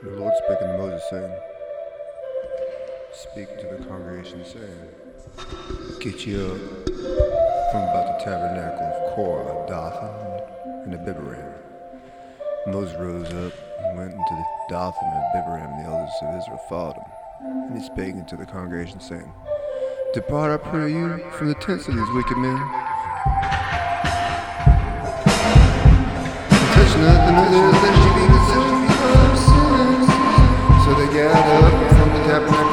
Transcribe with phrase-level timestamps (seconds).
[0.00, 1.32] The Lord spake unto Moses, saying,
[3.12, 4.88] Speak to the congregation, saying,
[5.98, 6.56] Get ye up
[7.72, 11.52] from about the tabernacle of Korah, Dathan, and Abiram.
[12.68, 16.60] Moses rose up and went into the Dathan and Abiram, and the elders of Israel
[16.68, 17.10] followed him.
[17.40, 19.32] And he spake unto the congregation, saying,
[20.14, 22.56] Depart, I pray you, from the tents of these wicked men.
[26.52, 27.77] And touch nothing of
[31.20, 32.67] Up from the tabernacle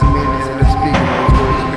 [0.00, 1.76] to to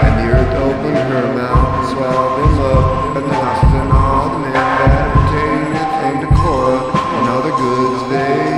[0.00, 4.28] and the earth opened her mouth and swallowed them up, and the houses and all
[4.30, 6.82] the men that pertaineth unto Korah,
[7.16, 8.50] and all the goods they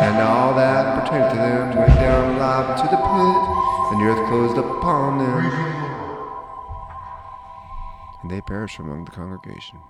[0.00, 3.40] and all that pertained to them went down alive to the pit,
[3.92, 5.44] and the earth closed upon them.
[8.22, 9.80] And they perished among the congregation.